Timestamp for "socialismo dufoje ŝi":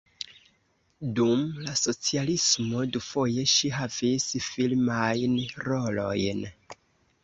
1.81-3.73